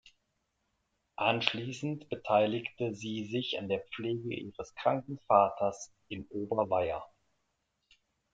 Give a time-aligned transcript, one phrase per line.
[1.17, 7.03] Anschließend beteiligte sie sich an der Pflege ihres kranken Vaters in Oberweier.